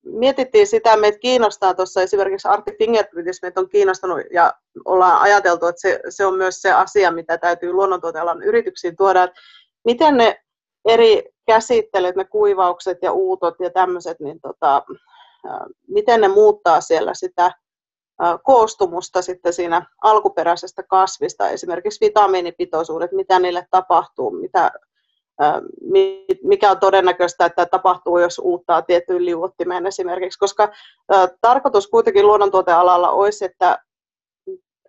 [0.06, 4.54] mietittiin sitä, meitä kiinnostaa tuossa esimerkiksi Arctic Fingerprintissä, meitä on kiinnostanut ja
[4.86, 9.42] ollaan ajateltu, että se, se on myös se asia, mitä täytyy luonnontuotealan yrityksiin tuoda, että
[9.86, 10.42] miten ne
[10.86, 14.84] eri käsittelyt, ne kuivaukset ja uutot ja tämmöiset, niin tota,
[15.88, 17.52] miten ne muuttaa siellä sitä
[18.44, 24.72] koostumusta sitten siinä alkuperäisestä kasvista, esimerkiksi vitamiinipitoisuudet, mitä niille tapahtuu, mitä,
[26.44, 30.72] mikä on todennäköistä, että tapahtuu, jos uuttaa tiettyyn liuottimeen esimerkiksi, koska
[31.42, 33.80] tarkoitus kuitenkin luonnontuotealalla olisi, että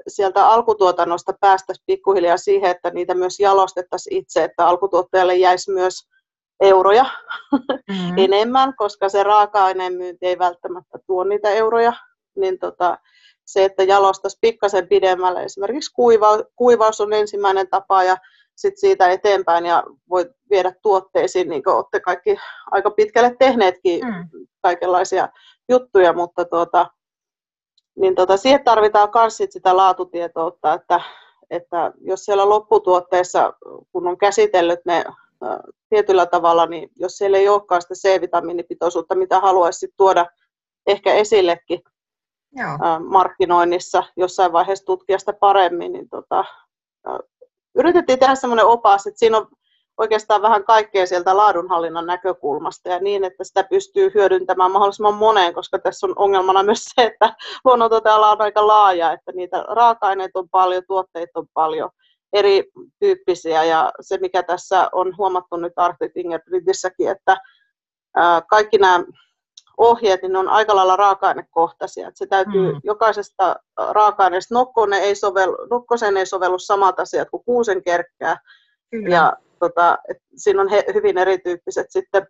[0.08, 6.08] sieltä alkutuotannosta päästäisiin pikkuhiljaa siihen, että niitä myös jalostettaisiin itse, että alkutuottajalle jäisi myös
[6.60, 7.04] euroja
[7.52, 8.18] mm-hmm.
[8.18, 11.92] enemmän, koska se raaka-aineen myynti ei välttämättä tuo niitä euroja,
[12.36, 12.98] niin tota,
[13.46, 15.44] se, että jalostaisi pikkasen pidemmälle.
[15.44, 18.16] Esimerkiksi kuiva, kuivaus on ensimmäinen tapa ja
[18.56, 22.36] sitten siitä eteenpäin ja voi viedä tuotteisiin, niin kuin olette kaikki
[22.70, 24.46] aika pitkälle tehneetkin mm.
[24.62, 25.28] kaikenlaisia
[25.68, 26.86] juttuja, mutta tuota,
[27.96, 31.00] niin tuota, siihen tarvitaan myös sitä laatutietoutta, että,
[31.50, 33.52] että jos siellä lopputuotteessa,
[33.92, 35.04] kun on käsitellyt ne
[35.88, 40.26] tietyllä tavalla, niin jos siellä ei olekaan sitä C-vitamiinipitoisuutta, mitä haluaisi tuoda
[40.86, 41.82] ehkä esillekin,
[42.52, 43.00] Joo.
[43.08, 46.44] markkinoinnissa jossain vaiheessa tutkia sitä paremmin, niin tota,
[47.76, 49.48] yritettiin tehdä semmoinen opas, että siinä on
[49.98, 55.78] oikeastaan vähän kaikkea sieltä laadunhallinnan näkökulmasta ja niin, että sitä pystyy hyödyntämään mahdollisimman moneen, koska
[55.78, 57.34] tässä on ongelmana myös se, että
[57.64, 61.90] luonnontuoteala on aika laaja, että niitä raaka-aineita on paljon, tuotteita on paljon
[62.32, 67.36] erityyppisiä ja se mikä tässä on huomattu nyt Arctic Fingerprintissäkin, että
[68.48, 69.04] kaikki nämä
[69.76, 72.08] ohjeet, niin ne on aika lailla raaka-ainekohtaisia.
[72.08, 72.80] Että se täytyy mm.
[72.84, 73.56] jokaisesta
[73.90, 78.36] raaka-aineesta, nokkonen ei sovellu, nokkoseen ei sovellu samat asiat kuin kuusen kerkkää.
[78.90, 79.14] Kyllä.
[79.14, 82.26] Ja tota, et siinä on he, hyvin erityyppiset sitten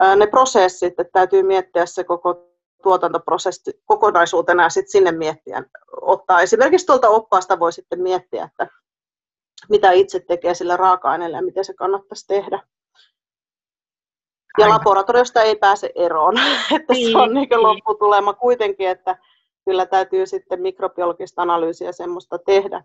[0.00, 2.48] ää, ne prosessit, että täytyy miettiä se koko
[2.82, 5.62] tuotantoprosessi kokonaisuutena ja sitten sinne miettiä.
[6.00, 8.66] Ottaa esimerkiksi tuolta oppaasta voi sitten miettiä, että
[9.68, 12.62] mitä itse tekee sillä raaka-aineella ja miten se kannattaisi tehdä.
[14.58, 16.34] Ja laboratoriosta ei pääse eroon,
[16.76, 19.18] että niin, se on niin, niin lopputulema kuitenkin, että
[19.64, 22.84] kyllä täytyy sitten mikrobiologista analyysiä semmoista tehdä.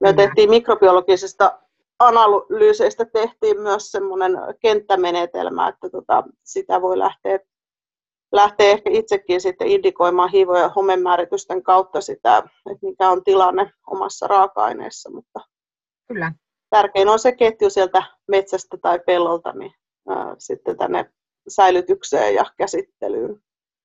[0.00, 1.58] Me tehtiin mikrobiologisista
[1.98, 7.38] analyyseistä tehtiin myös semmoinen kenttämenetelmä, että tota, sitä voi lähteä,
[8.32, 14.26] lähteä ehkä itsekin sitten indikoimaan hiivo- ja homemääritysten kautta sitä, että mikä on tilanne omassa
[14.26, 15.40] raaka-aineessa, mutta
[16.08, 16.32] Kyllä.
[16.70, 19.72] tärkein on se ketju sieltä metsästä tai pellolta, niin
[20.38, 21.10] sitten tänne
[21.48, 23.42] säilytykseen ja käsittelyyn.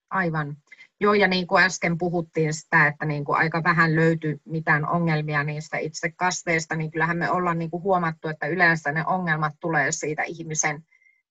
[0.09, 0.57] Aivan.
[0.99, 5.43] Joo, ja niin kuin äsken puhuttiin sitä, että niin kuin aika vähän löytyy mitään ongelmia
[5.43, 9.91] niistä itse kasveista, niin kyllähän me ollaan niin kuin huomattu, että yleensä ne ongelmat tulee
[9.91, 10.83] siitä ihmisen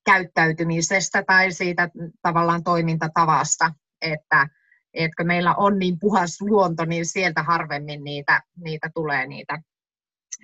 [0.04, 1.88] käyttäytymisestä tai siitä
[2.22, 4.48] tavallaan toimintatavasta, että
[4.94, 9.62] etkö meillä on niin puhas luonto, niin sieltä harvemmin niitä, niitä tulee niitä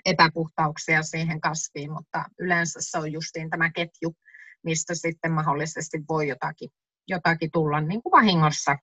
[0.05, 4.17] epäpuhtauksia siihen kasviin, mutta yleensä se on justiin tämä ketju,
[4.63, 6.71] mistä sitten mahdollisesti voi jotakin,
[7.09, 8.77] jotakin tulla niin kuin vahingossa.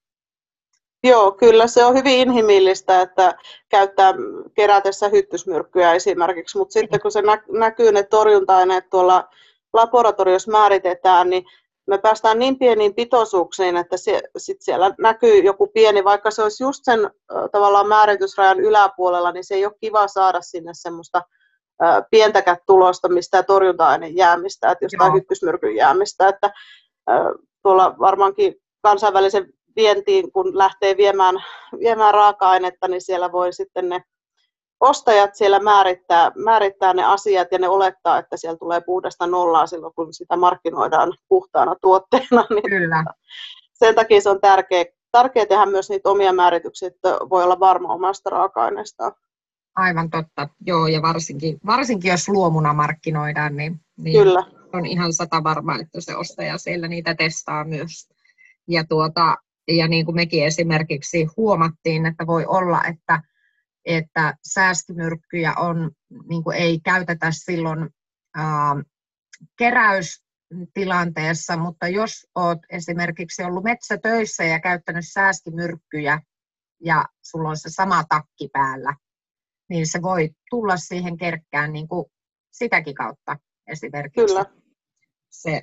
[1.04, 3.36] Joo, kyllä se on hyvin inhimillistä, että
[3.70, 4.13] käyttää
[4.54, 7.22] kerätessä hyttysmyrkkyjä esimerkiksi, mutta sitten kun se
[7.60, 9.30] näkyy ne torjunta-aineet tuolla
[9.74, 11.46] laboratoriossa määritetään, niin
[11.88, 16.63] me päästään niin pieniin pitoisuuksiin, että se, sit siellä näkyy joku pieni, vaikka se olisi
[16.63, 17.00] just sen
[17.52, 21.22] tavallaan määritysrajan yläpuolella, niin se ei ole kiva saada sinne semmoista
[22.12, 26.52] pientäkään tulosta mistä torjunta-aineen jäämistä, että jostain hyppysmyrkyn jäämistä, että
[27.63, 31.44] tuolla varmaankin kansainvälisen vientiin, kun lähtee viemään,
[31.80, 34.04] viemään raaka-ainetta, niin siellä voi sitten ne
[34.80, 39.94] ostajat siellä määrittää, määrittää ne asiat ja ne olettaa, että siellä tulee puhdasta nollaa silloin,
[39.96, 42.46] kun sitä markkinoidaan puhtaana tuotteena.
[42.56, 43.04] Niin Kyllä.
[43.74, 47.94] Sen takia se on tärkeä, tärkeä tehdä myös niitä omia määrityksiä, että voi olla varma
[47.94, 49.12] omasta raaka-aineestaan.
[49.78, 54.46] Aivan totta, joo, ja varsinkin, varsinkin jos luomuna markkinoidaan, niin, niin Kyllä.
[54.74, 58.10] on ihan sata varma, että se ostaja siellä niitä testaa myös.
[58.68, 59.36] Ja, tuota,
[59.68, 63.22] ja niin kuin mekin esimerkiksi huomattiin, että voi olla, että,
[63.86, 65.92] että sääskimyrkkyjä on,
[66.30, 67.90] niin kuin ei käytetä silloin
[68.36, 68.76] ää,
[69.58, 76.22] keräystilanteessa, mutta jos olet esimerkiksi ollut metsätöissä ja käyttänyt sääskimyrkkyjä
[76.84, 78.94] ja sulla on se sama takki päällä,
[79.69, 82.06] niin se voi tulla siihen kerkkään niin kuin
[82.51, 84.45] sitäkin kautta esimerkiksi Kyllä.
[85.30, 85.62] se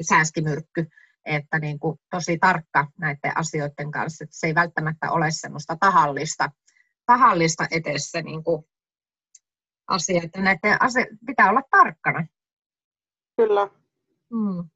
[0.00, 0.86] sääskimyrkky,
[1.24, 6.50] että niin kuin tosi tarkka näiden asioiden kanssa, että se ei välttämättä ole semmoista tahallista,
[7.06, 8.64] tahallista etessä niin kuin
[9.88, 12.26] asia, että näiden asia, pitää olla tarkkana.
[13.36, 13.68] Kyllä.
[14.30, 14.70] Hmm.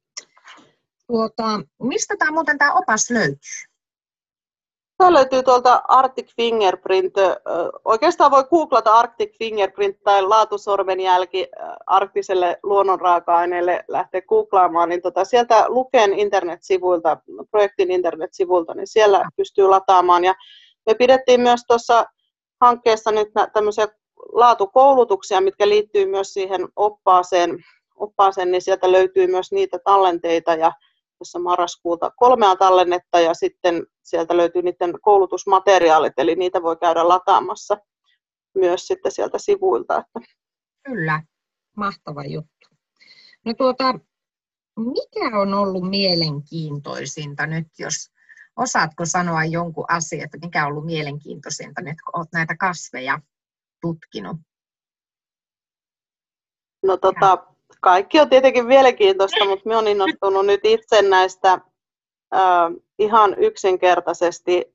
[1.06, 3.71] Tuota, mistä tämä muuten tämä opas löytyy?
[4.98, 7.14] Tämä löytyy tuolta Arctic Fingerprint.
[7.84, 11.48] Oikeastaan voi googlata Arctic Fingerprint tai laatusormenjälki
[11.86, 17.16] arktiselle luonnonraaka-aineelle lähteä googlaamaan, niin tota, sieltä Luken internetsivuilta,
[17.50, 20.24] projektin internetsivuilta, niin siellä pystyy lataamaan.
[20.24, 20.34] Ja
[20.86, 22.04] me pidettiin myös tuossa
[22.60, 23.88] hankkeessa nyt tämmöisiä
[24.32, 27.64] laatukoulutuksia, mitkä liittyy myös siihen oppaaseen,
[27.96, 30.72] oppaaseen niin sieltä löytyy myös niitä tallenteita ja
[31.22, 37.76] tässä marraskuuta kolmea tallennetta ja sitten sieltä löytyy niiden koulutusmateriaalit, eli niitä voi käydä lataamassa
[38.54, 39.98] myös sitten sieltä sivuilta.
[39.98, 40.32] Että.
[40.88, 41.22] Kyllä,
[41.76, 42.68] mahtava juttu.
[43.44, 43.94] No tuota,
[44.76, 48.12] mikä on ollut mielenkiintoisinta nyt, jos
[48.56, 53.18] osaatko sanoa jonkun asian, että mikä on ollut mielenkiintoisinta nyt, kun olet näitä kasveja
[53.80, 54.36] tutkinut?
[56.82, 57.46] No tota,
[57.80, 64.74] kaikki on tietenkin mielenkiintoista, mutta minä olen innostunut nyt itse näistä äh, ihan yksinkertaisesti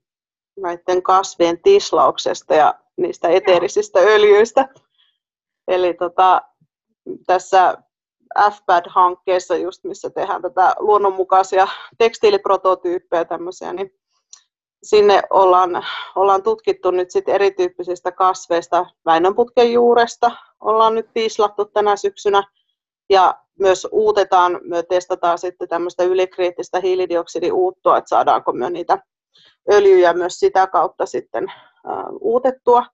[0.60, 4.69] näiden kasvien tislauksesta ja niistä eteerisistä öljyistä.
[5.67, 6.41] Eli tota,
[7.27, 7.77] tässä
[8.51, 13.91] FBAD-hankkeessa, just missä tehdään tätä luonnonmukaisia tekstiiliprototyyppejä tämmöisiä, niin
[14.83, 18.86] sinne ollaan, ollaan tutkittu nyt sit erityyppisistä kasveista.
[19.05, 22.43] Väinönputken juuresta ollaan nyt tiislattu tänä syksynä
[23.10, 28.98] ja myös uutetaan, me testataan sitten tämmöistä ylikriittistä hiilidioksidiuuttoa, että saadaanko me niitä
[29.72, 31.46] öljyjä myös sitä kautta sitten
[32.22, 32.86] uutettua.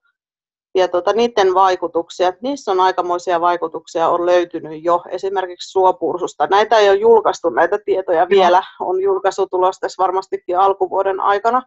[0.74, 2.32] ja tota, niiden vaikutuksia.
[2.42, 6.46] Niissä on aikamoisia vaikutuksia on löytynyt jo esimerkiksi suopursusta.
[6.46, 8.62] Näitä ei ole julkaistu, näitä tietoja vielä.
[8.80, 11.62] On julkaisu tulos tässä varmastikin alkuvuoden aikana,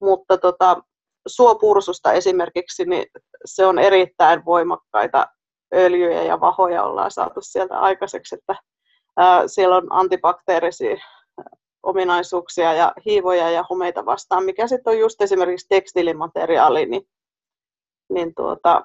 [0.00, 0.82] mutta tota,
[1.26, 3.06] suopursusta esimerkiksi, niin
[3.44, 5.26] se on erittäin voimakkaita
[5.74, 8.54] öljyjä ja vahoja ollaan saatu sieltä aikaiseksi, että
[9.46, 10.96] siellä on antibakteerisia
[11.82, 17.02] ominaisuuksia ja hiivoja ja homeita vastaan, mikä sitten on just esimerkiksi tekstiilimateriaali, niin,
[18.08, 18.84] niin tuota,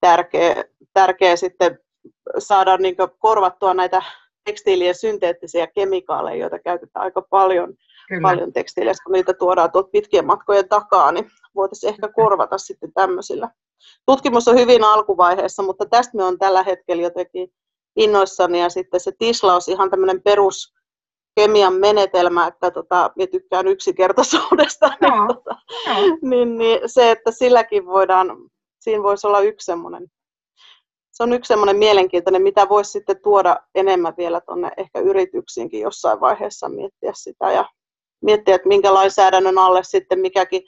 [0.00, 1.78] tärkeä, tärkeä sitten
[2.38, 4.02] saada niin korvattua näitä
[4.44, 7.74] tekstiilien synteettisiä kemikaaleja, joita käytetään aika paljon,
[8.22, 13.48] paljon tekstiileissä, kun niitä tuodaan tuolta pitkien matkojen takaa, niin voitaisiin ehkä korvata sitten tämmöisillä.
[14.06, 17.48] Tutkimus on hyvin alkuvaiheessa, mutta tästä me on tällä hetkellä jotenkin
[17.96, 20.74] innoissani ja sitten se tislaus, ihan tämmöinen perus
[21.34, 26.18] kemian menetelmä, että tota, minä tykkään yksinkertaisuudesta, no, niin, tota, no.
[26.22, 28.36] niin, niin, se, että silläkin voidaan,
[28.80, 30.06] siinä voisi olla yksi semmoinen,
[31.12, 36.20] se on yksi semmoinen mielenkiintoinen, mitä voisi sitten tuoda enemmän vielä tuonne ehkä yrityksiinkin jossain
[36.20, 37.64] vaiheessa miettiä sitä ja
[38.22, 40.62] miettiä, että minkä lainsäädännön alle sitten mikäkin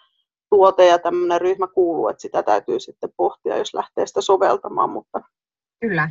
[0.54, 5.20] tuote ja tämmöinen ryhmä kuuluu, että sitä täytyy sitten pohtia, jos lähtee sitä soveltamaan, mutta
[5.80, 6.10] Kyllä.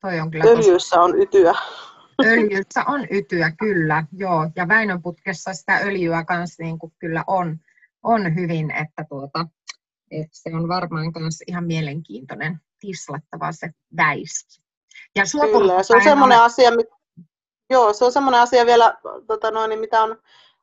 [0.00, 1.54] Toi on kyllä Öljyissä on ytyä.
[2.24, 4.50] Öljyssä on ytyä, kyllä, joo.
[4.56, 7.58] Ja Väinönputkessa sitä öljyä kanssa niin kuin kyllä on,
[8.02, 9.46] on hyvin, että, tuota,
[10.10, 14.62] että se on varmaan myös ihan mielenkiintoinen tislattava se väiski.
[15.16, 16.86] Ja kyllä, se on semmoinen asia, mit...
[17.70, 18.96] joo, se on semmoinen asia vielä,
[19.26, 20.18] tota noin, mitä on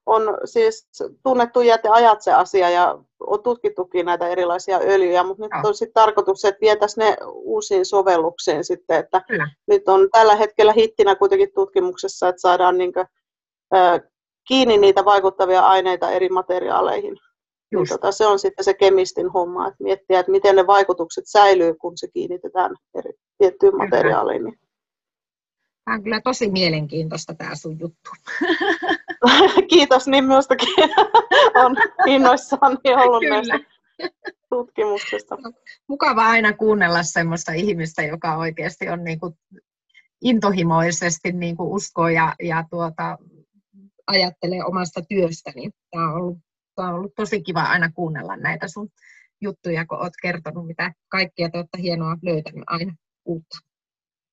[0.05, 0.89] on siis
[1.23, 6.45] tunnettu jäteajat se asia ja on tutkittukin näitä erilaisia öljyjä, mutta nyt on sitten tarkoitus,
[6.45, 9.49] että vietäisiin ne uusiin sovelluksiin sitten, että Kyllä.
[9.67, 13.05] nyt on tällä hetkellä hittinä kuitenkin tutkimuksessa, että saadaan niin kuin,
[13.75, 14.01] äh,
[14.47, 17.17] kiinni niitä vaikuttavia aineita eri materiaaleihin.
[17.71, 21.75] Niin tota, se on sitten se kemistin homma, että miettiä, että miten ne vaikutukset säilyy,
[21.75, 24.43] kun se kiinnitetään eri, tiettyyn materiaaliin.
[24.43, 24.59] Niin
[25.85, 28.09] Tämä on kyllä tosi mielenkiintoista tämä sun juttu.
[29.69, 30.67] Kiitos, niin minustakin
[31.65, 33.37] on innoissani ollut kyllä.
[33.37, 33.59] näistä
[34.49, 35.37] tutkimuksesta.
[35.87, 39.33] Mukava aina kuunnella sellaista ihmistä, joka oikeasti on niin kuin
[40.21, 43.17] intohimoisesti niin kuin uskoo ja, ja tuota,
[44.07, 45.69] ajattelee omasta työstäni.
[45.91, 46.37] Tämä on, ollut,
[46.75, 48.89] tämä on ollut tosi kiva aina kuunnella näitä sun
[49.41, 53.57] juttuja, kun olet kertonut, mitä kaikkia te olette hienoa löytänyt aina uutta.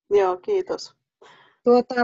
[0.09, 0.95] Joo, kiitos.
[1.63, 1.95] Tuota,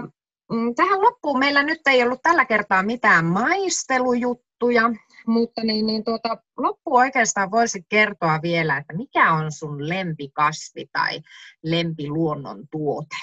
[0.75, 4.83] tähän loppuun meillä nyt ei ollut tällä kertaa mitään maistelujuttuja,
[5.27, 11.21] mutta niin, niin tuota, loppu oikeastaan voisi kertoa vielä, että mikä on sun lempikasvi tai
[11.63, 13.15] lempiluonnon tuote?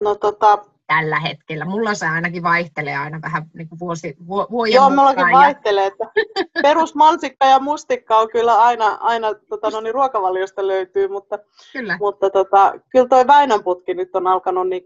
[0.00, 1.64] No tota, tällä hetkellä.
[1.64, 5.38] Mulla se ainakin vaihtelee aina vähän niin kuin vuosi, vu, vuoden Joo, mullakin ja...
[5.38, 5.86] vaihtelee.
[5.86, 6.04] Että
[6.62, 11.38] perusmansikka ja mustikka on kyllä aina, aina tota, no niin, ruokavaliosta löytyy, mutta,
[11.72, 11.96] kyllä.
[12.00, 14.82] mutta tota, kyllä toi Väinönputki nyt on alkanut niin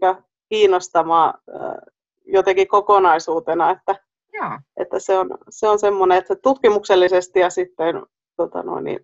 [0.49, 1.33] kiinnostamaan
[2.25, 3.95] jotenkin kokonaisuutena, että,
[4.33, 4.59] Joo.
[4.77, 8.05] että se on, se on semmoinen, että tutkimuksellisesti ja sitten
[8.37, 8.99] tota, no niin,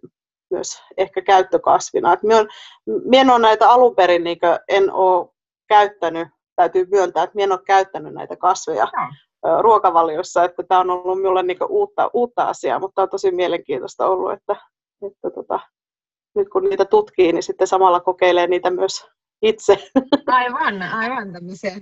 [0.51, 2.13] myös ehkä käyttökasvina.
[2.13, 2.47] Et minä, on,
[2.85, 4.37] minä en ole näitä alun perin, niin
[4.67, 5.29] en ole
[5.67, 6.27] käyttänyt
[6.61, 8.87] täytyy myöntää, että minä en ole käyttänyt näitä kasveja
[9.43, 9.61] no.
[9.61, 14.31] ruokavaliossa, että tämä on ollut minulle niin uutta, uutta asiaa, mutta on tosi mielenkiintoista ollut,
[14.31, 14.55] että,
[15.07, 15.59] että tota,
[16.35, 19.05] nyt kun niitä tutkii, niin sitten samalla kokeilee niitä myös
[19.41, 19.77] itse.
[20.27, 21.75] Aivan, aivan tämmöisiä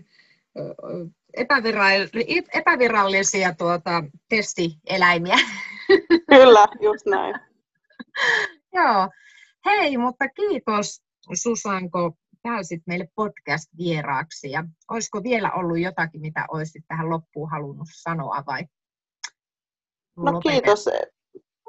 [2.53, 5.35] epävirallisia tuota, testieläimiä.
[6.31, 7.35] Kyllä, just näin.
[8.73, 9.09] Joo.
[9.65, 11.01] Hei, mutta kiitos
[11.33, 12.13] Susanko
[12.43, 18.65] pääsit meille podcast-vieraaksi ja olisiko vielä ollut jotakin, mitä olisit tähän loppuun halunnut sanoa vai?
[20.17, 20.89] No kiitos.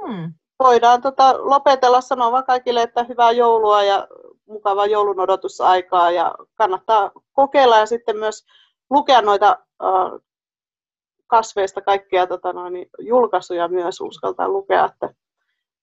[0.07, 0.35] Hmm.
[0.59, 4.09] Voidaan tota lopetella sanoa kaikille, että hyvää joulua ja
[4.49, 8.47] mukavaa joulun odotusaikaa ja kannattaa kokeilla ja sitten myös
[8.91, 10.21] lukea noita äh,
[11.27, 15.15] kasveista kaikkia tota noin, julkaisuja myös uskaltaa lukea, että,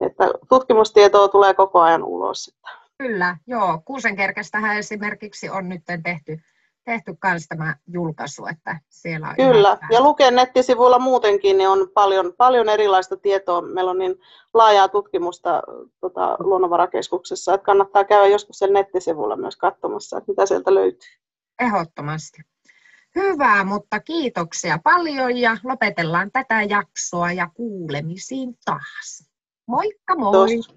[0.02, 2.47] että tutkimustietoa tulee koko ajan ulos.
[2.47, 3.81] Että Kyllä, joo.
[3.86, 6.39] Kuusenkerkestähän esimerkiksi on nyt tehty,
[6.83, 9.89] tehty myös tämä julkaisu, että siellä on Kyllä, ihan...
[9.91, 13.62] ja Luken nettisivuilla muutenkin niin on paljon, paljon erilaista tietoa.
[13.62, 14.15] Meillä on niin
[14.54, 15.63] laajaa tutkimusta
[16.00, 21.10] tota, luonnonvarakeskuksessa, että kannattaa käydä joskus sen nettisivulla myös katsomassa, että mitä sieltä löytyy.
[21.60, 22.41] Ehdottomasti.
[23.15, 29.29] Hyvä, mutta kiitoksia paljon ja lopetellaan tätä jaksoa ja kuulemisiin taas.
[29.67, 30.31] Moikka moi!
[30.58, 30.75] Tos.